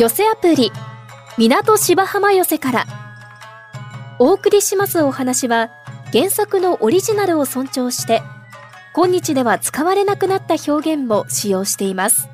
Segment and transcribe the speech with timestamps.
[0.00, 0.72] 寄せアプリ
[1.36, 2.86] 港芝浜寄せから。
[4.18, 5.68] お送りしますお話は
[6.10, 8.22] 原作のオリジナルを尊重して
[8.94, 12.30] 今日では使われなくなった表現も使用しています。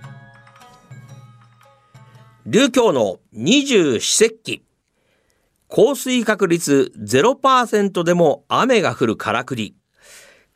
[2.47, 4.65] 流教の二十四節気。
[5.67, 9.75] 降水確率0%でも雨が降るからくり。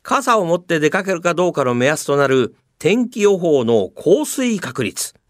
[0.01, 5.20] 傘を持って出かけるかどうかの目安となる天気予報の降水確率。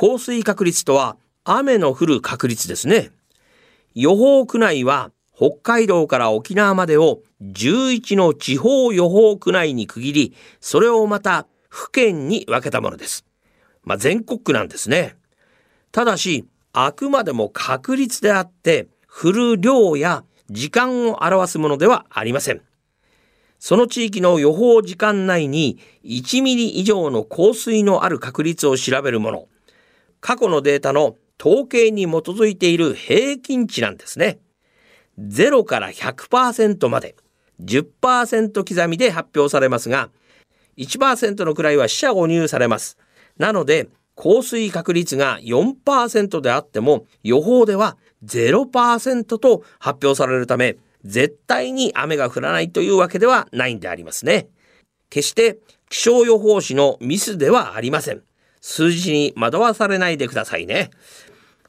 [0.00, 3.10] 降水確率とは雨の降る確率ですね。
[3.94, 13.26] 予報区内は北海道から沖縄までを11の地方予報区内に区切り、それをまた府県に分けたものです。
[13.84, 15.18] まあ、全国区なんですね。
[15.92, 22.62] ただし、あくまでも確率であって、降る量や時間を表すものではありません。
[23.58, 29.48] その地域の予報時間内に1ミリ以上の降水のある確率を調べるもの。
[30.20, 34.38] 過去のデータの統計に基づいている平均値なんですね。
[35.18, 37.16] 0から100%まで
[37.62, 40.10] 10%刻みで発表されますが、
[40.76, 42.98] 1%の位は死者誤入されます。
[43.38, 54.48] なので、降水確率が4%であっても、予報では0%と発表されるため、絶対に雨が降らないというわけではないんでありますね。
[55.08, 58.22] 決して気象予報士のミスではありません。
[58.60, 60.90] 数字に惑わされないでくださいね。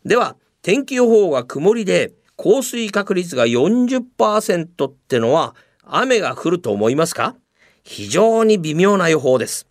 [0.06, 7.36] では、天気予報が曇りで降水確率が40%ってのは雨が降ると思いますか？
[7.84, 9.68] 非常に微妙な予報です。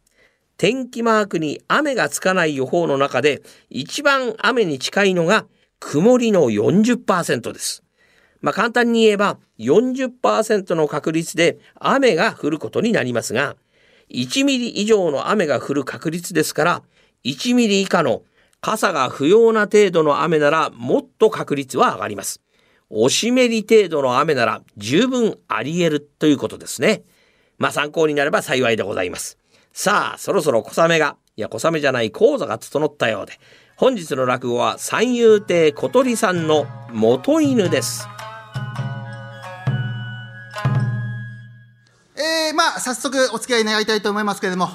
[0.56, 5.46] 天気マークに雨がつかない予報の中で一番雨に近いのが
[5.78, 7.82] 曇りの40%です。
[8.40, 13.56] まあ簡単に言えば40%の確率で雨が降ることになりますが
[14.10, 16.82] 1ミリ以上の雨が降る確率ですから
[17.24, 18.22] 1ミリ以下の
[18.60, 22.40] 傘が不要な程度の雨ならもっと確率は上がります。
[22.90, 27.02] おしめり程度の雨なら十分あり得るということですね。
[27.58, 29.38] まあ参考になれば幸いでございます。
[29.72, 33.34] さあ、そろそろ小雨が、いや小雨じゃない講座が整ったようで、
[33.76, 38.08] 本日の落語は三遊亭小鳥さんの元犬です。
[42.16, 44.68] えー、まあ早速お付き合い願いたいと思いますけれども、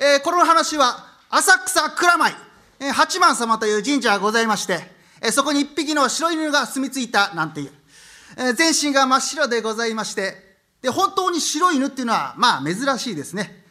[0.00, 2.32] えー、この話は浅草蔵前、
[2.92, 4.80] 八幡様という神社がございまして、
[5.30, 10.48] そこに一匹の白犬が住み着いたなんていう、全身が真っ白でございまして、
[10.80, 13.64] で、本当に白い犬っていうのは、まあ珍しいですね。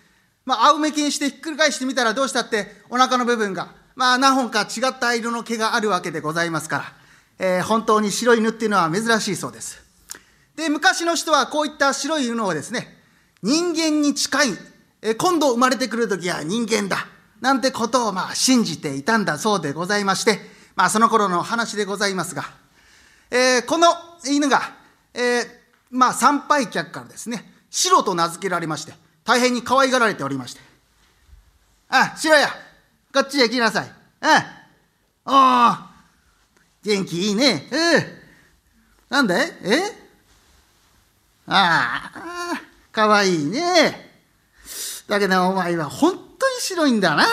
[0.46, 6.94] まあ、青めきにしてひっくり返してみたらどうしたってお腹の部分が、まあ何本か違った色の毛があるわけでございますから、
[7.40, 9.82] えー、本当に白い犬っていうのは珍しいそうです。
[10.56, 12.98] で、昔の人はこういった白い犬をですね、
[13.42, 14.48] 人間に近い、
[15.02, 17.08] え、今度生まれてくる時は人間だ。
[17.42, 20.40] なんてことをまあ信じていたんだそうでございまして、
[20.76, 22.44] まあその頃の話でございますが、
[23.30, 23.88] えー、この
[24.26, 24.62] 犬が、
[25.14, 25.48] えー、
[25.92, 28.94] まあ参拝客からですね、白と名付けられまして、
[29.24, 30.62] 大変に可愛がられておりまして、
[31.90, 32.50] あ、白や、
[33.14, 33.86] こっちへ来なさい。
[33.86, 33.94] うん。
[35.26, 35.76] おお、
[36.84, 37.68] 元気いいね。
[37.72, 38.04] うん。
[39.10, 39.54] なんだい？
[39.64, 39.82] え？
[41.48, 42.62] ああ、
[42.92, 44.12] かわいいね。
[45.08, 47.26] だけどお前は本に白いんだな。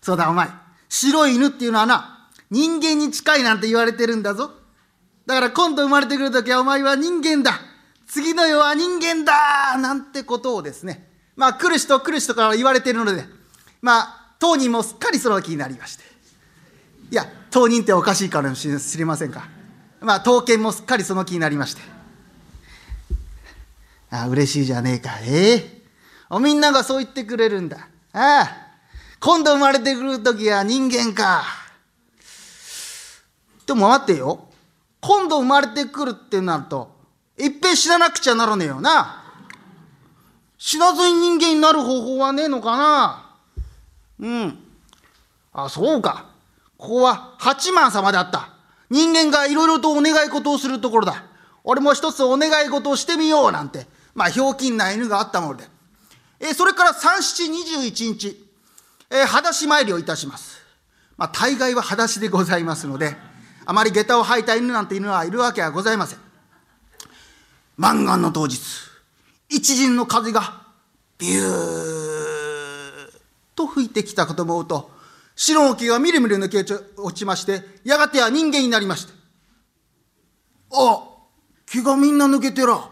[0.00, 0.48] そうだ、お前。
[0.88, 4.50] 白い犬っていうのはな、人間に近いなんて言われてるんだぞ。
[5.26, 7.60] だから今度生まれてくるときはお前は人間だ。
[8.06, 13.24] 次の世は人間だなんてことをですね、まあ来る人来る人から言われてるので、
[13.80, 16.04] まあ当人もすっかりその気になりまして。
[17.10, 19.48] いや、当人っておかしいからもしれませんか。
[20.00, 21.82] まあ当犬もすっかりその気になりまして。
[24.10, 25.18] ああ、嬉しいじゃねえか。
[25.22, 27.88] ええー、みんながそう言ってくれるんだ。
[28.14, 28.56] ああ、
[29.18, 31.42] 今度生まれてくるときは人間か。
[33.66, 34.46] でも待ってよ。
[35.00, 36.94] 今度生まれてくるってなると、
[37.36, 39.24] いっぺん死ななくちゃならねえよな。
[40.56, 43.36] 死なずに人間になる方法はねえのかな。
[44.20, 44.58] うん。
[45.52, 46.26] あ、そうか。
[46.78, 48.50] ここは八幡様であった。
[48.90, 51.24] 人間がいろいろとお願い事をするところだ。
[51.64, 55.73] 俺も一つお願い事をしてみようなんて、まあ、ひょうきんな犬があったもので。
[56.44, 58.46] え、それから三七二十一日、
[59.08, 60.60] えー、裸足参りをいたします。
[61.16, 63.16] まあ、大概は裸足でございますので、
[63.64, 66.18] あまり下駄を履いた犬なんて犬はいるわけはございません。
[67.78, 68.60] 満願の当日、
[69.48, 70.66] 一陣の風が
[71.16, 73.20] ビュー
[73.56, 74.90] と吹いてきたかと思うと、
[75.36, 76.66] 白の木がみるみる抜け
[77.00, 79.14] 落ちまして、やがては人間になりました。
[80.72, 81.04] あ、
[81.64, 82.90] 気がみんな抜けてら。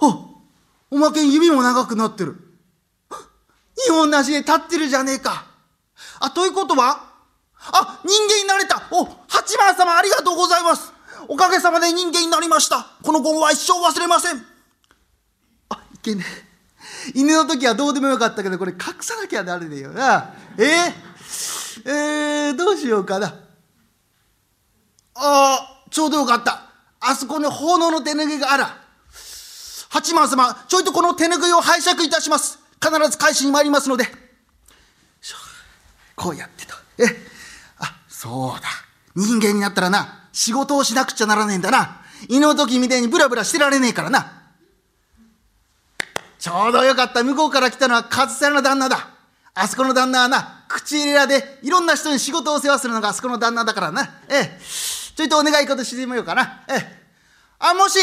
[0.00, 0.25] あ、
[0.90, 2.36] おまけに指も長くなってる。
[3.88, 5.46] 二本なしで立ってるじゃねえか。
[6.20, 7.04] あ、ということは、
[7.58, 8.82] あ、人間になれた。
[8.90, 10.92] お、八幡様ありがとうございます。
[11.28, 12.86] おかげさまで人間になりました。
[13.02, 14.44] このご恩は一生忘れません。
[15.70, 20.34] あ、いけねえ犬の時はどうでもよかったけど、これ隠さなきゃなるでよな。
[20.58, 20.62] え？
[21.84, 23.28] ー、えー、どうしようかな。
[23.28, 23.34] あ
[25.14, 26.62] あ、ちょうどよかった。
[27.00, 28.85] あそこに奉納の手拭いがあら。
[29.88, 32.58] 八幡様、ちょいとこの手拭いを拝借いたします。
[32.82, 34.06] 必ず返しに参りますので。
[36.14, 36.74] こうやってと。
[36.98, 37.04] え、
[37.78, 38.68] あ、そうだ。
[39.14, 42.00] 人間になったらな、仕事をしなくちゃならねえんだな。
[42.28, 44.32] 犬の時みたいにブラブラしてられねえからな。
[46.38, 47.22] ちょうどよかった。
[47.22, 49.10] 向こうから来たのはカツサの旦那だ。
[49.54, 54.02] あそこの旦那はな、口入れ屋でいろんな人に仕事を世話するのがあそこの旦那だからな。
[54.28, 54.60] ええ。
[55.16, 56.64] ちょいとお願い事してみようかな。
[56.68, 57.02] ええ。
[57.58, 57.98] あ、もし、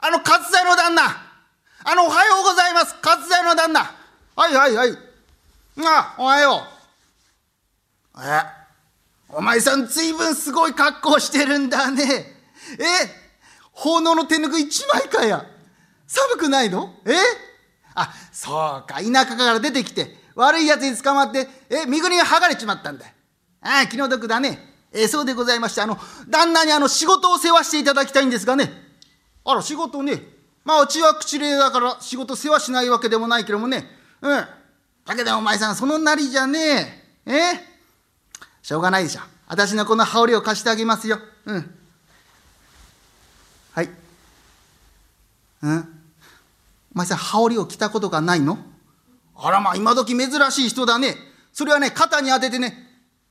[0.00, 1.25] あの、カツサの旦那。
[1.88, 2.96] あの、おはようございます。
[3.00, 3.94] カツサの旦那。
[4.34, 4.90] はいはいはい。
[5.84, 6.60] あ、おはよ
[8.16, 8.20] う。
[8.20, 8.42] え、
[9.28, 12.02] お前さんずいぶんすごい格好してるんだね。
[12.02, 12.84] え、
[13.70, 15.46] 奉納の手ぬぐい一枚かや。
[16.08, 16.92] 寒くないの？
[17.04, 17.12] え？
[17.94, 23.06] あ、そうか、田舎から出てきて、悪い奴に捕まって、え、身ぐりが剥がれちまったんだ。
[23.60, 24.74] ああ、気の毒だね。
[24.92, 25.96] えそうでございまして、あの、
[26.28, 28.72] 旦那にあの、仕事を世話していただきたいんですがね。
[29.44, 30.34] あら、仕事ね。
[30.66, 33.88] まあ、うちは口例だから仕事世話しないわけでもないけどもね。
[34.20, 34.46] うん。
[35.06, 36.58] だけどお前さん、そのなりじゃね
[37.24, 37.32] え。
[37.32, 37.60] え？
[38.62, 39.20] しょうがないでしょ。
[39.46, 41.20] 私のこの羽織を貸してあげますよ。
[41.44, 41.74] うん。
[43.74, 43.90] はい。
[45.62, 45.88] うん
[46.96, 48.58] お前さん、羽織を着たことがないの？
[49.36, 51.14] あらまあ、今時珍しい人だね。
[51.52, 52.76] それはね、肩に当ててね、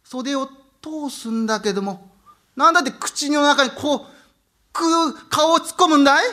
[0.06, 2.12] 袖を通すんだけども、
[2.56, 4.02] なんだって口の中にこう、
[4.72, 6.26] く顔を突っ込むんだい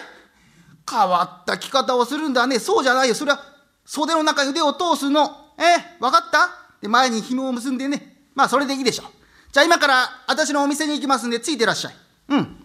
[0.89, 2.59] 変わった着方をするんだね。
[2.59, 3.15] そうじゃないよ。
[3.15, 3.41] それは
[3.85, 5.53] 袖の中に腕を通すの。
[5.59, 6.49] えわかった？
[6.81, 8.27] で、前に紐を結んでね。
[8.35, 9.07] まあ、それでいいでしょう。
[9.53, 11.95] じゃあ今から私のお店に行きますんで、ついてらっしゃい。
[12.29, 12.57] うん。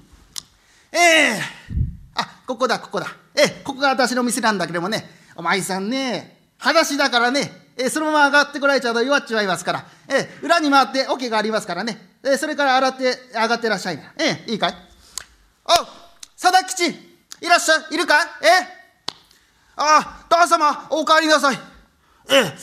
[0.91, 1.77] ええー
[2.19, 3.07] あ、ここだ、ここだ。
[3.35, 14.13] え、ここが私の店なんだけどもね、お前さんね、裸足だからね、えそのまま上がってこられちゃうと弱っちまいますから、え裏に回って桶がありますからね、えそれから洗って上がってらっしゃいな。
[14.17, 14.75] えいいかい？
[15.65, 15.73] あ、
[16.41, 16.91] 佐田吉、
[17.41, 18.27] いらっしゃい、いるかい？
[18.41, 18.47] え？
[19.75, 21.59] ああ、旦様、お帰りなさい。
[22.29, 22.53] ええ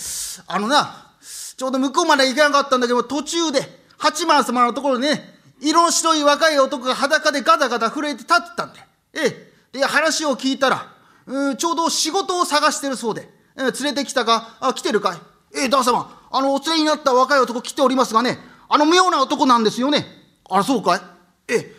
[0.49, 1.13] あのな、
[1.57, 3.61] ちょうど向こうまで行けなかったんだけど、途中で、
[3.99, 8.87] 八幡様のところにね、色白い若い男が裸でガタガタ震えて立ってたんだよ。
[9.15, 10.93] ええ、で、話を聞いたら、
[11.27, 15.19] うん、ちょうど仕事を探してるそうで、え連れてきたか、あ、来てるかい？
[15.57, 18.39] ええ、旦様、あの、お連れになった若い男来ておりますがね、
[18.69, 20.05] あの妙な男なんですよね。
[20.51, 21.01] あら、そうかい？
[21.47, 21.77] ええ、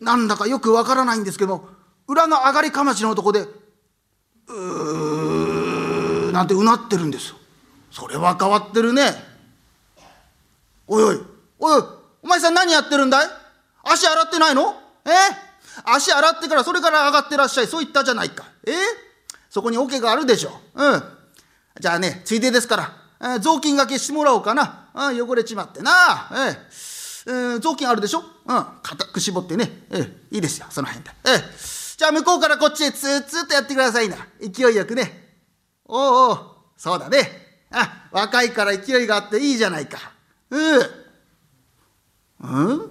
[0.00, 1.68] なんだかよくわからないんですけども、
[2.08, 7.36] 裏の上がりかまちの男で、うー、なんてうなってるんですよ。
[7.90, 9.12] それは変わってるね。
[10.86, 11.16] おいおい、
[11.58, 11.84] おいおい、
[12.22, 13.28] お前さん何やってるんだい？
[13.84, 14.74] 足洗ってないの？
[15.04, 15.10] え？
[15.84, 17.66] 足洗ってからそれから上がってらっしゃい。
[17.66, 18.44] そう言ったじゃないか。
[18.66, 18.72] え？
[19.48, 20.50] そこに桶があるでしょ。
[20.74, 21.02] うん。
[21.80, 24.88] じゃあね、ついでですから、えー、雑巾がけしてもらおうかな。
[24.94, 26.28] うん、汚れちまってな。
[26.32, 28.20] えー、えー、雑巾あるでしょ？
[28.46, 28.66] うん。
[28.82, 29.70] 固く絞ってね。
[29.90, 31.10] えー、いいですよ、その辺で。
[31.24, 31.42] えー、
[32.02, 34.16] じゃあ向こうからこっちへツーツーとやってくださいな。
[34.40, 35.36] 勢いよくね。
[35.86, 36.38] おうおう、
[36.76, 37.68] そうだね。
[37.70, 40.10] あ、若いから勢いがあっていいじゃないか。
[40.50, 40.80] うん。
[42.40, 42.90] うん？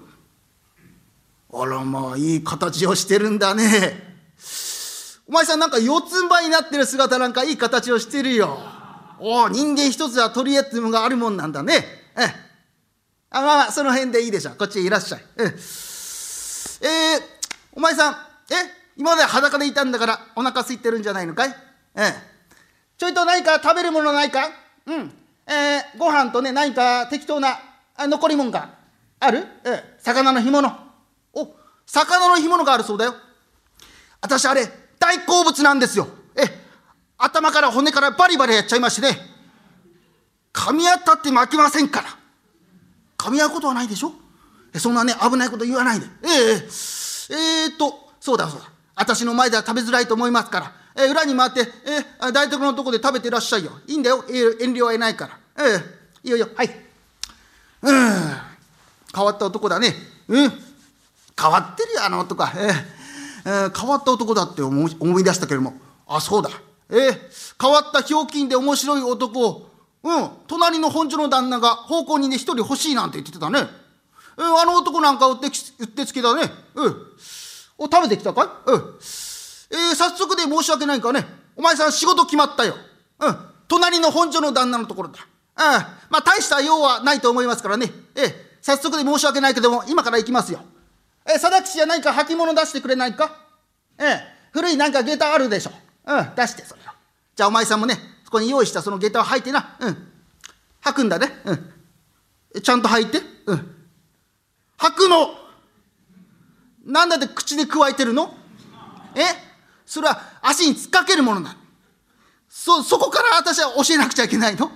[1.53, 4.01] あらまあいい形をしてるんだね。
[5.27, 8.59] お前さんなんか四つん這いになってる姿なんかいい形をしてるよ。
[9.19, 11.85] おお、人間一つは取り柄っていうのがあるもんなんだね。
[12.17, 12.33] ええ。
[13.29, 14.55] あ、まあまあ、その辺でいいでしょう。
[14.55, 15.25] こっちへいらっしゃい。
[15.37, 15.47] ええ。
[15.47, 15.53] えー、
[17.73, 18.80] お前さん、え？
[18.97, 21.55] 今まで裸でいたんだからお腹空いてるんじゃないのかい？
[21.95, 22.13] ええ。
[22.97, 24.49] ちょいと何か食べるものないか？
[24.85, 25.11] うん。
[25.47, 27.59] えー、ご飯とね、何か適当な
[27.95, 28.69] あ残り物が
[29.19, 29.45] ある？
[29.65, 29.95] ええ。
[29.99, 30.69] 魚の干物。
[31.33, 31.55] お、
[31.85, 33.15] 魚の干物があるそうだよ。
[34.21, 34.67] 私あれ、
[34.99, 36.07] 大好物なんですよ。
[36.35, 36.43] え、
[37.17, 39.17] 頭から骨からバリバリやっちゃいましてね。
[40.53, 42.09] 噛み合ったって負けませんから。
[43.17, 44.13] 噛み合うことはないでしょ？
[44.77, 46.05] そんなね、危ないこと言わないで。
[46.23, 48.67] ええええー、っと、そうだそうだ。
[49.01, 50.71] 私の前では食べづらいと思いますから。
[50.93, 53.71] え裏に回って、え台所のとこで食べてらっしゃいよ。
[53.87, 54.25] いいんだよ。
[54.29, 55.65] え遠慮はないから。
[55.65, 55.83] え
[56.23, 56.49] えいいよいいよ。
[56.55, 56.69] はい。
[57.81, 58.11] うん。
[59.15, 59.95] 変わった男だね。
[60.27, 60.71] うん。
[61.41, 62.69] 変わってるよあの男は、え
[63.45, 65.73] えー、変わった男だって思い思い出したけれども
[66.07, 66.49] あそうだ
[66.89, 67.19] えー、
[67.59, 69.69] 変わったひょうきんで面白い男を
[70.03, 73.59] うん隣の本所の旦那が奉公人で一人欲しいなんて言ってたね、
[74.37, 76.95] えー、あの男なんかうってうってつけだねうん
[77.81, 78.71] お食べてきたかい？
[78.71, 82.75] うんえー、早速で申し訳ないかねお前さん仕事決まったよ
[83.19, 85.19] うん隣の本所の旦那のところだ
[85.55, 90.61] ああまあ大した用はないと思いますからねええ早速で申し訳ないけども、今から行きますよ。
[91.25, 93.35] え、佐々木氏は何か履物出してくれないか？
[93.97, 94.21] ええ、
[94.51, 95.71] 古いなんか下駄あるでしょ？
[96.05, 96.83] うん、出してそれを。
[97.35, 99.77] じゃあお前さんもね、そこに用意したその下駄を履いてな。
[99.79, 99.97] うん。
[100.83, 101.29] 履くんだね。
[101.45, 102.61] うん。
[102.61, 103.19] ちゃんと履いて？
[103.47, 103.75] うん。
[104.77, 105.29] 履くの
[106.91, 108.33] なんだって口で加えてるの？
[109.15, 109.21] え？
[109.85, 111.55] それは足に突っかけるものなの。
[112.49, 114.71] そ、そこから私は教えなくちゃいけないの？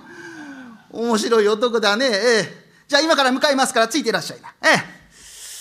[0.90, 2.06] 面白い男だね。
[2.06, 2.66] ええ。
[2.88, 4.54] じゃあ今から向かいますからついていらっしゃいな。
[4.62, 4.68] え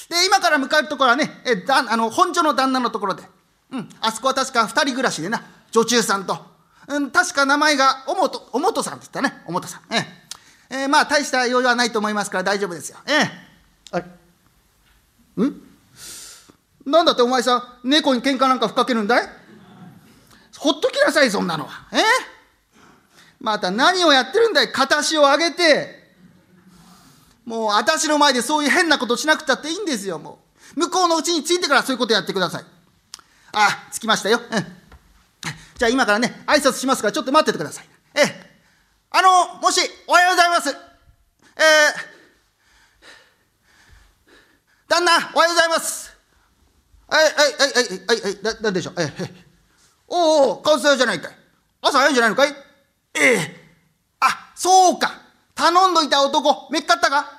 [0.09, 0.13] え。
[0.13, 3.23] で、今から向かうところはね、えだあの本所の旦那のところで。
[3.71, 3.89] うん。
[3.99, 6.37] あそこは確か二人暮らしでな、女中さんと。
[6.87, 9.41] うん、確か名前がおもと、おもとさんって言ったね。
[9.45, 9.93] おもとさん。
[9.93, 9.97] え
[10.69, 10.83] え。
[10.83, 12.97] えー、まあ大した用事はないと思いますから大丈夫ですよ。
[13.07, 13.29] ええ。
[13.91, 14.05] あれ
[15.43, 15.61] ん？
[16.85, 19.29] なんだってお前さ、猫に喧嘩なんかふっかけるんだい？
[20.57, 21.87] ほっときなさい、そんなのは。
[21.91, 21.97] え？
[23.39, 26.05] また何をやってるんだい、片足を上げて。
[27.43, 30.39] もう、私の前でそういう変なことしなくたっていいんですよ、も
[30.75, 30.79] う。
[30.79, 32.65] 向こうのうちについてからそういうことやってください。
[33.53, 34.39] あ、着きましたよ。
[34.39, 34.65] うん。
[35.77, 37.85] じゃあ今からね、挨拶しますからちょっと待っててください。
[38.15, 38.55] ええ？
[39.11, 40.69] あの、もし、おはようございます。
[40.69, 40.75] えー、
[44.87, 46.14] 旦那、おはようございます。
[47.07, 48.93] はい、はい、はい、はい、はい、はい、な、なんでしょう。
[48.97, 49.33] ええ。
[50.07, 51.31] おお、関西じゃないかい。
[51.81, 52.49] 朝早いんじゃないのかい？
[53.13, 53.65] ええ
[54.19, 55.21] あ、そうか。
[55.53, 57.31] 頼んどいた男、めっかったか？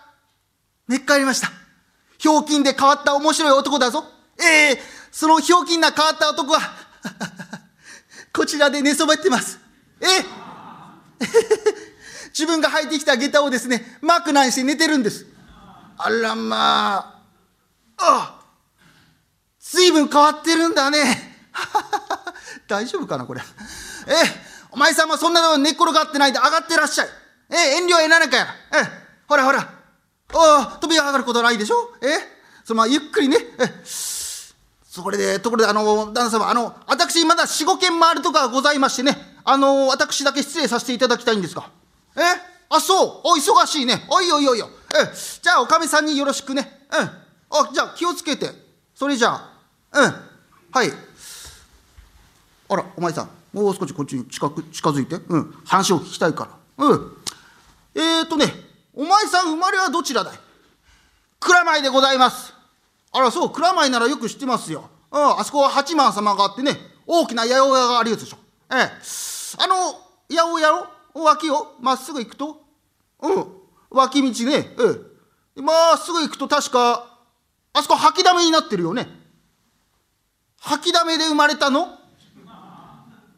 [0.87, 1.51] めっかりました。
[2.19, 4.05] ひょうきんで変わった面白い男だぞ。
[4.41, 4.81] ええ
[5.11, 6.61] そのひょうきんな変わった男は
[8.33, 9.59] こちらで寝そべってます。
[10.01, 10.25] ええ
[12.31, 15.27] 自分が履いてきた下駄をですね、マークナイして寝てるんです。
[15.99, 17.23] あらまあ
[17.97, 17.97] あ。
[17.99, 18.36] あ
[19.69, 21.49] 随分変わってるんだね。
[22.69, 23.43] 大丈夫かな、これ。
[24.07, 24.15] え
[24.71, 27.09] お前さんはそんなの寝っ転がってないで上がってらっしゃい。
[27.51, 28.47] え遠慮はななかや。
[28.73, 28.89] え
[29.27, 29.69] ほらほら。
[30.33, 31.95] お飛び上がることないでしょ？
[32.01, 32.07] え
[32.65, 33.39] そのままゆっくりね。
[33.59, 41.69] えそれで、ところで、あの、旦那様、あの、私、まだ四五軒回るとかございましてね、あの、私だけ失礼させていただきたいんですが。
[42.17, 42.23] え
[42.71, 43.29] あ、そう。
[43.29, 44.07] お、忙しいね。
[44.09, 44.71] おいおいおいおい。
[44.95, 46.87] えじゃあ、おかみさんによろしくね。
[46.91, 46.99] うん。
[47.01, 48.51] あ、じゃあ、気をつけて。
[48.95, 49.56] それじゃあ。
[49.93, 50.15] うん。
[50.73, 50.91] はい。
[52.69, 55.17] あら、お前さん、もう少しこっちに近く、近づいて。
[55.29, 55.55] うん。
[55.65, 56.85] 話を聞きたいから。
[56.87, 57.17] うん。
[57.95, 58.53] えーとね、
[58.95, 60.39] お前さん生まれはどちらだい?
[61.41, 62.53] 蔵前でございます。
[63.13, 64.91] あら、そう、蔵前ならよく知ってますよ。
[65.11, 66.77] うん、あそこは八幡様があってね、
[67.07, 68.39] 大きな八百屋があるやつでしょ。
[68.71, 68.91] ええ。
[69.63, 69.93] あの、
[70.29, 70.73] 八百屋
[71.15, 72.61] の脇をまっすぐ行くと、
[73.23, 73.47] うん、
[73.91, 74.75] 脇道ね、え
[75.57, 75.63] え。
[75.63, 77.19] まっすぐ行くと確か、
[77.73, 79.09] あそこ吐きだめになってるよね。
[80.61, 81.99] 吐きだめで生まれたの？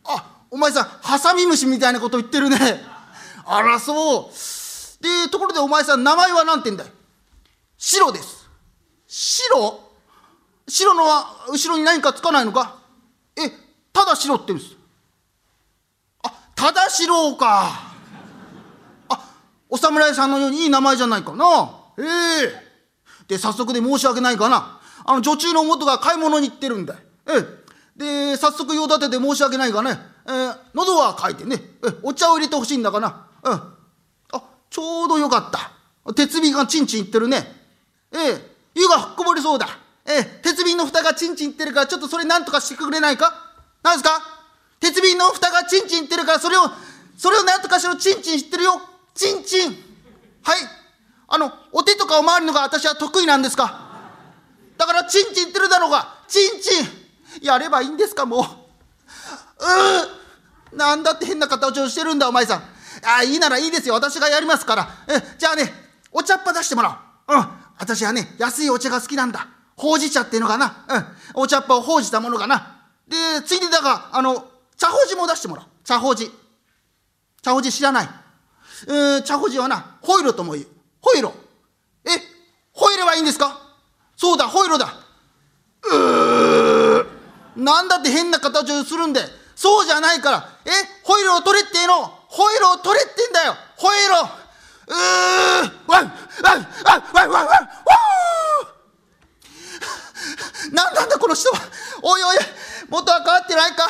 [0.05, 2.59] あ、お前さん、ハサミムシみたいなこと言ってるね。
[3.45, 5.03] あら、そう。
[5.03, 6.93] で、ところでお前さん、名前は何て言うんだい？
[7.77, 8.49] 白です。
[9.07, 9.81] 白
[10.67, 12.77] 白のは後ろに何かつかないのか？
[13.37, 13.51] え、
[13.93, 14.77] ただ白って言うんです。
[16.25, 17.71] あ、ただ白か。
[19.09, 19.35] あ、
[19.69, 21.71] お侍さんのようにいい名前じゃないかな。
[21.99, 24.81] ええー、で、早速で申し訳ないかな。
[25.05, 27.01] あの、女中の元が買い物に行ってるんだよ。
[27.29, 33.27] ええで、早速用立てて申し訳ないがね、えー、喉は渇いてね、えお茶を入れてほしいんだかな。
[33.43, 33.53] うん。
[33.53, 36.13] あ、ちょうどよかった。
[36.15, 37.45] 鉄瓶がチンチンいってるね。
[38.13, 38.43] えー、
[38.75, 39.69] 湯がふっこぼれそうだ。
[40.07, 43.35] えー、鉄瓶の蓋がチンチンいってるから、ちょっとそれなんとかしてくれないか？
[43.83, 44.23] なんですか？
[44.79, 46.63] 鉄瓶の蓋がチンチンいってるから、それを、
[47.17, 48.81] それをなんとかしろ、チンチン知ってるよ。
[49.15, 49.73] チンチン。
[50.43, 50.59] はい。
[51.27, 53.89] あの、お手とかを回るのが私は得意なんですか？
[54.77, 56.98] だから、チンチン言ってるだろうが、チンチン
[57.43, 58.45] やればいいんですか、もう。
[60.75, 62.59] うなんだって変な形をしてるんだ、お前さん。
[62.59, 62.63] あ
[63.21, 63.95] あ、いいならいいですよ。
[63.95, 64.89] 私がやりますから。
[65.09, 65.73] え、じゃあね、
[66.13, 67.37] お茶っ葉出してもらおう。
[67.37, 67.49] うん。
[67.79, 69.49] 私はね、安いお茶が好きなんだ。
[69.77, 70.85] ほうじ茶っていうのかな。
[70.89, 71.07] うん。
[71.43, 72.77] お茶っ葉をほうじたものかな。
[73.07, 73.17] で、
[73.47, 75.69] ついでだが、あの、茶ほうじも出してもらおう。
[75.85, 76.31] 茶ほうじ。
[77.43, 78.09] 茶ほうじ知らない。
[78.87, 80.67] うん、茶ほうじはな、ホイロとも言う。
[81.01, 81.33] ホイロ。
[82.05, 82.11] え、
[82.73, 83.61] ホイロはいいんですか？
[84.17, 84.93] そうだ、ホイロだ。
[85.83, 86.38] うー。
[87.59, 89.21] なんだって変な形をするんで。
[89.57, 90.49] そうじゃないから。
[90.65, 90.71] え、
[91.03, 92.07] ホイロを取れっての？
[92.29, 93.57] ホイロを取れってんだよ。
[93.77, 94.31] ホイロ。
[94.87, 95.73] うー。
[95.89, 96.13] ワン、
[96.43, 97.69] ワン、ワン、ワン、ワン、ワン、ワン。
[100.73, 101.59] なんなんだこの人は？
[102.03, 102.37] おいおい、
[102.89, 103.89] 元は変わってないか？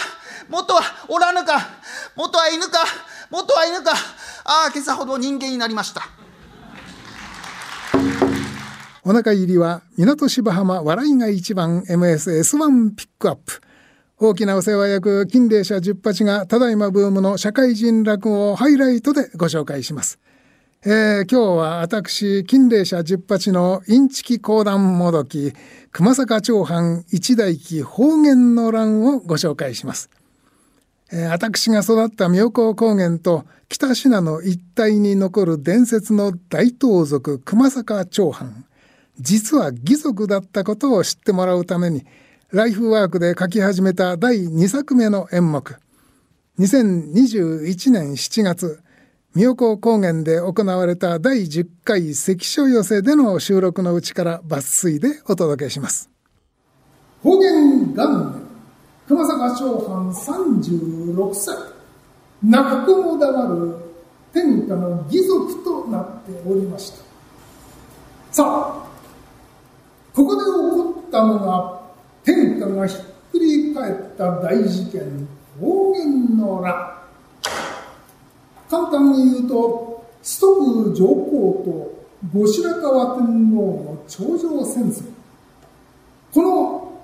[0.49, 1.69] 元はおらぬか？
[2.17, 2.79] 元は犬か？
[3.31, 3.93] 元は犬か？
[4.45, 6.09] ああ、今朝ほど人間になりました。
[9.09, 13.63] お腹入りは港芝浜笑いが一番 MSS1 ピックアップ
[14.19, 20.19] 大きなお世話役金霊社十八がただいまブームの社会人落語をハイライトでご紹介します。
[20.85, 25.55] えー、今日は私金霊社十八のインチキ講談もどき
[25.91, 30.11] 熊坂長藩一代記方言の乱をご紹介します、
[31.11, 38.68] えー、私が育った妙高高原と北信濃一帯に残る伝説の大盗賊熊坂長藩。
[39.21, 42.07] 実は義族だったことを知ってもらうために
[42.51, 45.77] ライフワークで書き始めた第2作目の演目。
[46.59, 48.81] 2021年7月
[49.35, 56.11] 妙高高原で行われた第10回関所寄せでの収録のうちから抜粋でお届けします。
[57.23, 58.49] 方言元年
[59.07, 61.57] 熊坂長藩36歳。
[62.43, 63.75] 泣く子も黙る
[64.33, 66.99] 天下の義族となっておりました。
[68.31, 68.88] さあ
[70.19, 71.81] ここで起こったのが
[72.25, 75.29] 天下がひっくり返った大事件
[75.61, 76.93] 方言の乱
[78.69, 85.05] 簡単に言うと、ストブ上皇と後白河天皇の頂上戦争。
[86.35, 87.01] この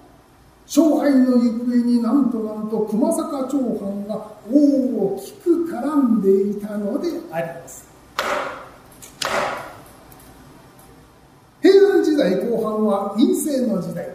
[0.66, 7.86] 勝敗の行方になんとなんと熊坂長藩が大きく絡んでいたのであります。
[11.62, 14.08] 平安時代後半は陰性の時代。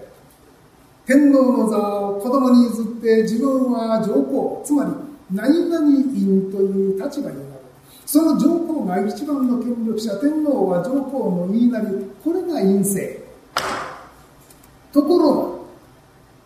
[1.05, 4.91] 天皇の座を子供に譲って自分は上皇、つまり
[5.31, 7.49] 何々院という立場になる。
[8.05, 11.87] その上皇が一番の権力者、天皇は上皇の言いなり、
[12.23, 13.21] これが院政。
[14.91, 15.49] ところが、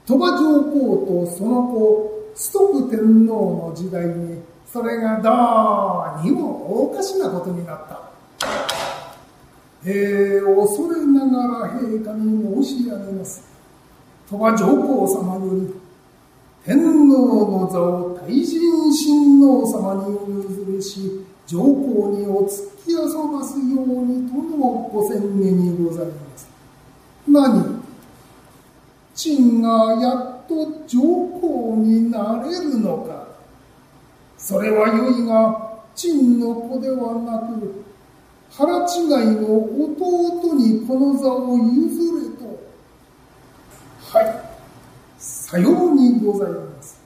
[0.06, 8.13] 鳥羽上皇とその子、崇徳天皇の時代に、それがどうにもおかしなことになった。
[9.86, 13.44] えー、恐れながら陛下に申し上げます。
[14.30, 15.74] 鳥羽上皇様より、
[16.66, 26.48] 天皇の座を大神親王様にお譲りし、上皇にお付き遊ばすようにとのご宣言にございます。
[27.28, 27.84] 何？
[29.14, 33.28] 陳がやっと上皇になれるのか。
[34.38, 37.84] それはよいが、陳の子ではなく、
[38.56, 39.08] 腹違い
[39.42, 42.46] の弟にこの座を譲れと。
[44.16, 44.26] はい。
[45.18, 47.02] さようにございます。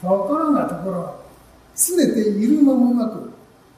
[0.00, 1.14] ところがところが、
[1.74, 3.32] 拗ねている間もなく、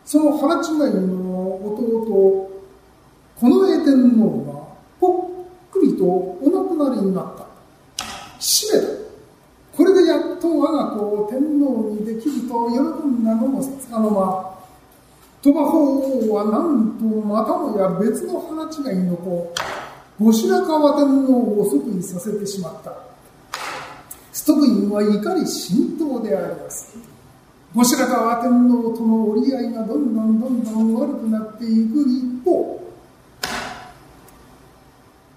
[0.05, 2.51] その腹違いの弟、
[3.41, 4.53] 近衛天皇が
[5.01, 5.31] ぽ
[5.69, 7.47] っくりとお亡くなりになった。
[8.39, 8.89] しめた。
[9.75, 14.58] これでやっと我が子を天皇にできると喜んだのもつかの間、
[15.49, 19.55] 鳥羽法皇はなんとまたもや別の腹違いの子、
[20.21, 22.93] 後白河天皇を即位させてしまった。
[24.31, 26.95] スト部員は怒り心頭であります。
[27.75, 32.83] 後白河天皇との折り合いがどんどんどんどん悪くなっていく一方、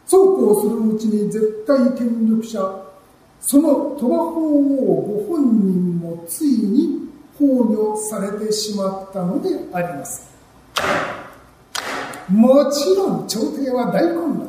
[0.06, 2.60] そうこうするうちに絶対権力者、
[3.39, 4.86] その鳥羽法皇
[5.30, 7.11] ご本人もついに
[7.41, 10.30] 崩御されてしまったのであります。
[12.30, 14.47] もちろん朝廷は大混乱。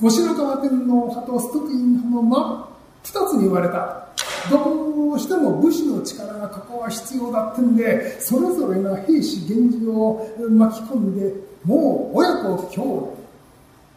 [0.00, 2.66] 後白河天皇派とストクイン派の真っ
[3.02, 4.06] 二つに言われた。
[4.48, 13.16] どうしても武士の力がここは必要だってんで、それぞれが兵士源氏を巻き込んで、もう親子兄弟、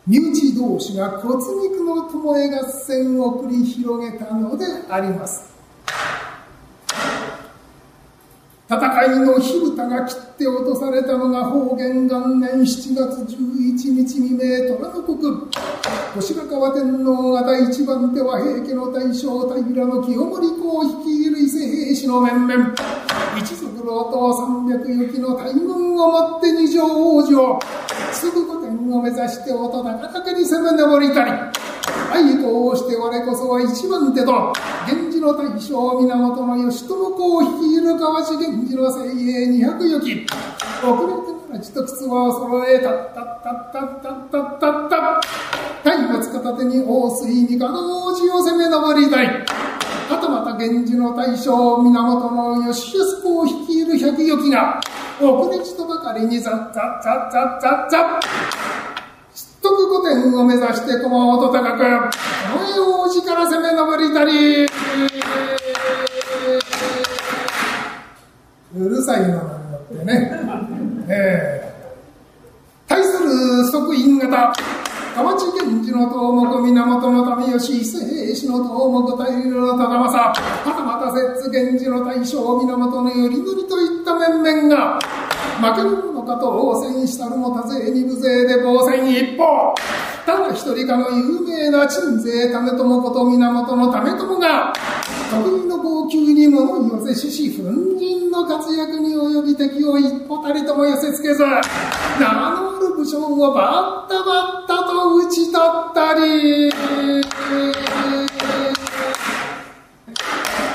[0.06, 1.36] 身内同士が骨
[1.70, 5.53] 肉の巴合戦を繰り広げたのであります。
[8.70, 15.20] 戦いの火蓋が切って落とされたのが方言元年7月11日未明虎の国。
[16.16, 22.74] 後白河天皇が第一番手は平家の大将平の清盛公率いる伊勢兵士の面々。
[23.38, 27.60] 一族老と三百行きの大軍をもって二条王子を
[28.14, 31.32] すぐ御殿を目指して音高々に攻め上りたり。
[32.14, 34.54] 愛とをして我こそは一番手と。
[34.88, 40.28] 源の大将源義朝公を率いる川氏源氏の精鋭二百余機
[40.84, 42.92] 遅れてから血と靴は揃えた。
[42.92, 44.88] ったったったったったった。
[44.88, 45.22] った
[45.84, 49.28] 体物片手に大水にかの王子を攻め上りたい。
[50.10, 54.82] はたまた源氏の大将源義康公を率いる百余機が
[55.22, 58.93] 遅れちとばかりにザッザッザッザッザッザッ
[59.64, 61.84] 徳御殿を目指して駒音高く、こ
[62.78, 64.68] の王子から攻め上りたり、
[68.76, 70.32] うるさいのによってね、
[71.08, 74.54] えー、対する即員型、
[75.16, 80.34] 河内源氏の東目源の為義伊勢平氏の東目大流の忠政は
[80.76, 85.00] たまた摂津源氏の大将源の頼則といった面々が
[85.62, 89.74] 負けるかと応戦したるも多勢二部勢で防戦一方。
[90.26, 94.74] ただ一人かの有名な鎮西為朝こと源の為朝が、
[95.30, 106.72] 得意の号泣に物を寄せしし、粉塵の活躍に及び敵を一歩たりとも寄せつけず、名のある武将をバッタバッタと打ち取ったり、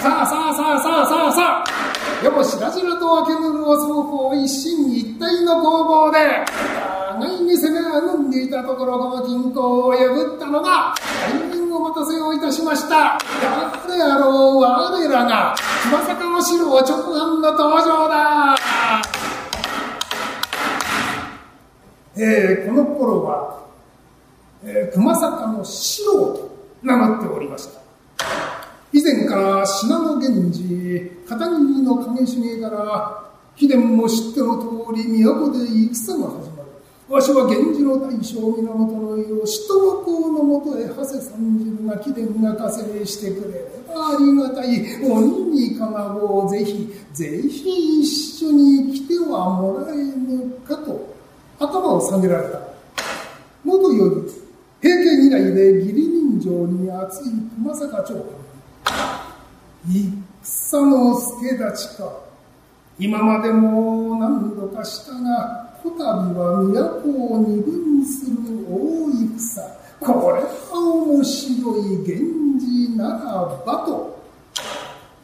[0.00, 1.64] さあさあさあさあさあさ
[2.22, 4.97] あ、よもしらじらと分けぬるを双方一心一
[6.10, 6.18] で、
[7.18, 10.94] 互いに攻めあぐんでいたところ、この均衡を破ったのが、
[11.26, 13.18] 大変お待たせをいたしました。
[13.88, 15.54] 誰あろう我らが、
[15.90, 18.56] まさかの城直販の登場だ
[22.20, 23.62] えー、この頃は、
[24.64, 26.50] えー、熊坂の城と
[26.82, 27.80] 名乗っておりました。
[28.92, 33.27] 以前から信濃源氏、片桐の影重から、
[33.58, 35.58] 秘伝も知っての通り、都で
[35.92, 36.68] 戦が始まる。
[37.08, 45.02] わしは源氏の大将源の世、使徒公のもとへ長谷三十が貴殿が加勢してくれればありがたい。
[45.04, 51.16] 鬼にかなごをぜひ、ぜひ一緒に来てはもらえぬかと、
[51.58, 52.60] 頭を下げられた。
[53.64, 54.30] 元より、
[54.80, 58.24] 平家以来で義理人情に熱い熊坂長官。
[60.44, 62.27] 戦の助立ちか。
[63.00, 68.36] 今までも何度かしたが、こたびは都を二分する
[68.68, 69.08] 大
[69.38, 69.62] 戦。
[70.00, 73.16] これは面白い源氏なら
[73.64, 74.18] ばと、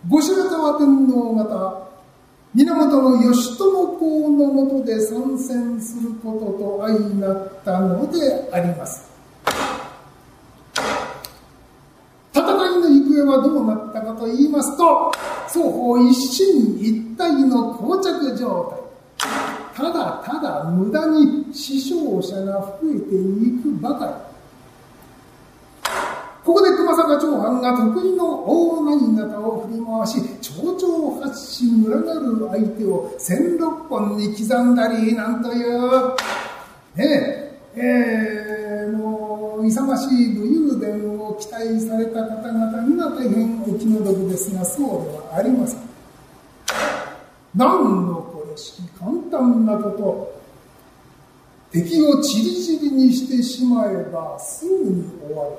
[0.09, 1.89] 後白河天皇方、
[2.55, 3.65] 源義朝
[3.99, 9.11] 公のもとで参戦することと相なったのであります。
[12.33, 13.94] 戦いの行方はどうなった
[14.25, 15.13] と言いますと、
[15.49, 19.29] 双方一心一体の膠着状態。
[19.77, 24.13] ただただ無駄に死傷者が増えていくばかり。
[26.45, 36.15] ここで熊坂長藩が得意の大内型を振り回し、蝶々発し群がる相手を千六本に刻んだり、なんという、
[36.97, 38.44] ねえ、えー、
[39.67, 45.81] 勇ましい武勇伝を期待された方々には大変お気の毒ですが、そうではありません。
[47.55, 50.41] 何のこれし簡単なこと、
[51.71, 55.51] 敵をちりぢりにしてしまえばすぐに終わる。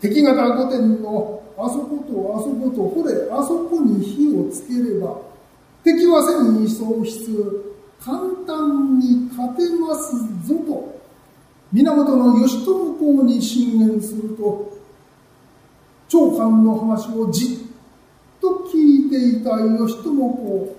[0.00, 5.16] 敵方御殿のあそことあそこと、ほれ、あそこに火をつければ、
[5.84, 7.64] 敵は戦意喪失、
[8.02, 10.16] 簡単に勝てます
[10.48, 10.99] ぞと、
[11.72, 14.70] 源義朝公に進言すると、
[16.08, 17.58] 長官の話をじっ
[18.40, 20.76] と聞いていた義朝公、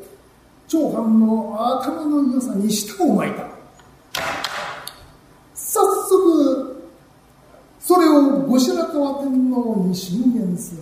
[0.67, 3.47] 長官の頭の良さに舌を巻いた。
[5.53, 6.83] 早速、
[7.79, 10.81] それを後白河天皇に進言する。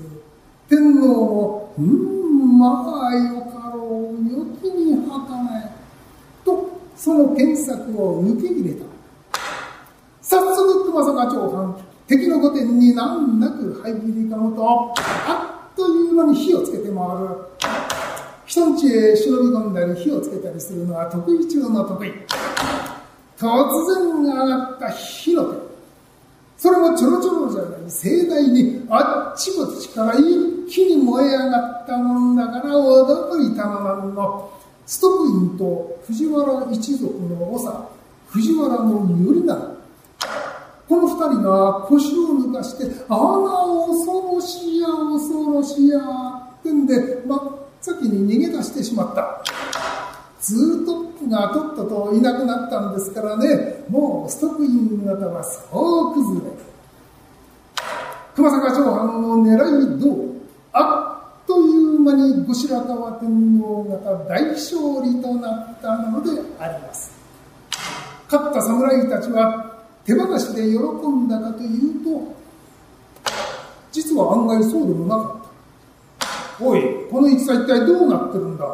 [0.67, 5.71] 天皇も、うん、まあよかろう、よきにはかない。
[6.43, 8.88] と、その検索を抜け入れた。
[11.19, 11.75] 早速、熊坂長官、
[12.07, 16.95] 敵の御殿に難なく入り込むと、あっという間に火をつけて回る。
[18.45, 22.11] 人んちへ忍び込んだり火をつけたりするのは得意中の得意。
[23.37, 25.69] 突然上がった火の手。
[26.57, 34.51] それもちょろちょろじゃない盛大にあっちこっちから一気に燃え上がったもんだから驚いたのなんの
[34.85, 37.89] ストップインと藤原一族の長、
[38.27, 39.78] 藤原の頼長。
[40.89, 43.21] この二人が腰を抜かして、あら、
[43.87, 47.39] 恐ろしいや、恐ろしいや、ってんで、真っ
[47.79, 49.43] 先に逃げ出してしまった。
[50.41, 56.51] ツートップがとっとといなくなったんですからね、もうストックイン型はそう崩れ。
[58.35, 60.31] 熊坂長藩の狙いどう？
[60.71, 67.11] あっという間に後白河天皇方大勝利となったのであります。
[68.31, 69.68] 勝った侍たちは
[70.09, 72.35] 手放しで喜んだかというと、
[73.91, 75.37] 実は案外そうでもなかっ
[76.57, 76.65] た。
[76.65, 78.65] おい、この戦一体どうなってるんだ？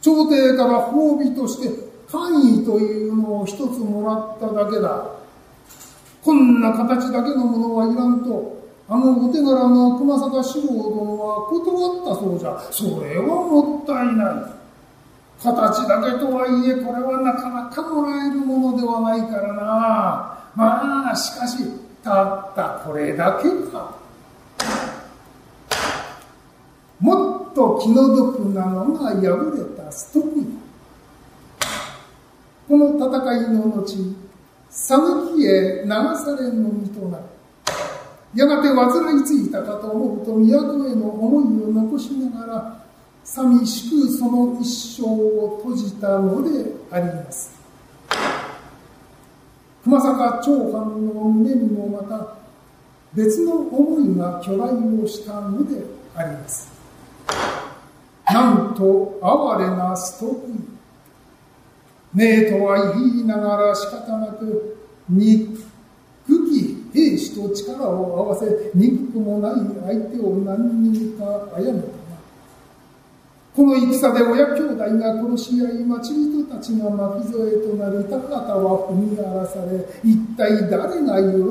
[0.00, 1.68] 朝廷から褒美として
[2.08, 5.04] 官位というのを一つもらっただけだ。
[6.22, 12.56] こんな形だけのものはいらんと、あのお手柄の熊坂四郎殿は断ったそうじゃ。
[12.70, 14.62] それはもったいない。
[15.42, 20.38] 形だけとはいえ、これはなかなかもらえるものではないからな。
[21.16, 21.58] しかし、
[22.02, 23.96] たったこれだけか。
[27.00, 30.28] もっと気の毒なのが破れたストック
[32.68, 33.84] この戦いの後、
[34.70, 37.24] 讃岐へ流されの身となる。
[38.34, 42.84] やがて患いついたかと思うと都への思いを残しながら、
[43.24, 47.61] 寂しくその一生を閉じたのであります。
[49.84, 52.36] 熊坂長藩の胸にもまた
[53.14, 56.70] 別の思いが巨来をしたのであります。
[58.32, 60.72] なんと哀れなストーク
[62.14, 64.76] ねえとは言いながら仕方なく
[65.08, 65.58] 憎
[66.26, 72.01] き兵士と力を合わせ憎くもない相手を何人か殺めた
[73.54, 81.42] この戦で親兄弟が殺し合い町人たちが巻き添えとなり田畑は踏み荒らされ一体誰が喜ぶ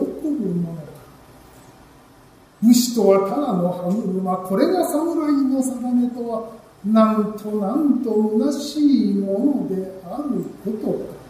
[0.50, 0.82] ものか。
[2.64, 6.50] 武士とはただの歯車これが侍の定めとは
[6.84, 11.22] なんとなんと虚しいものであることか。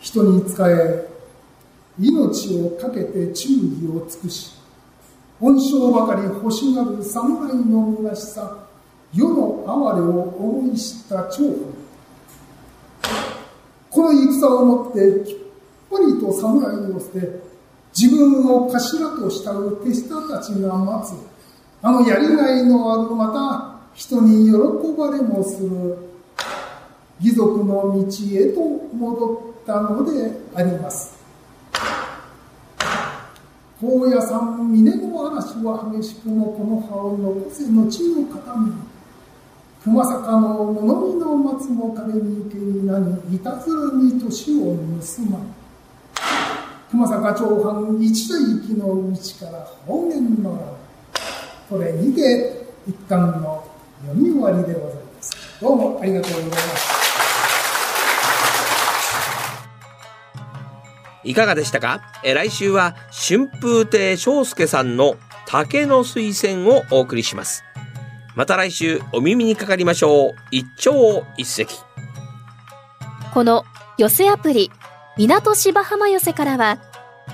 [0.00, 1.08] 人に仕え
[1.98, 4.57] 命を懸けて忠義を尽くし
[5.40, 8.66] 恩賞ばかり欲しがる侍の虚しさ
[9.14, 11.54] 世の哀れを思い知った長藩
[13.90, 15.36] この戦をもってきっ
[15.90, 17.48] ぱりと侍を捨て
[17.98, 21.14] 自分を頭と慕う手下たちが待つ、
[21.82, 24.52] あのやりがいのある、また人に喜
[24.96, 25.98] ばれもする、
[27.20, 28.60] 義族の道へと
[28.94, 31.18] 戻ったのであります。
[33.80, 38.72] 高野山峰の嵐は激しくもこの葉を残せの地の固め
[39.84, 45.44] 熊坂の物見の松も枯れに受けになにいたずらに年を盗まぬ
[46.90, 50.76] 熊坂長藩一代行きの道から方言の
[51.68, 53.64] これにて一巻の
[54.06, 55.60] 読み終わりでございます。
[55.60, 56.97] どうもありがとうございます。
[61.24, 62.00] いかがでしたか？
[62.22, 67.64] え来週は春風亭昇介さんの竹の水仙をお送りします。
[68.34, 70.34] また来週お耳にかかりましょう。
[70.50, 71.66] 一朝一夕。
[73.34, 73.64] この
[73.98, 74.70] 寄せアプリ
[75.16, 76.78] 港芝浜寄せからは、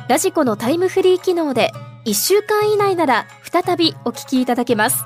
[0.09, 1.71] ラジコのタイムフリー機能で
[2.07, 5.05] 1週間以内なら再びお聞きいただけます。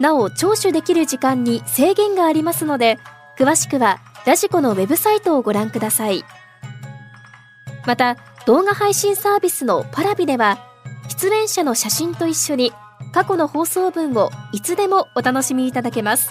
[0.00, 2.98] なお、聴取できる時間に制限がありますので、
[3.38, 6.24] 詳しくはラジコのウェブサイトをご覧ください。
[7.86, 8.16] また、
[8.46, 10.58] 動画配信サービスのパラビでは、
[11.08, 12.72] 出演者の写真と一緒に
[13.12, 16.30] 過去の放送分をいつでもお楽しみいただけます。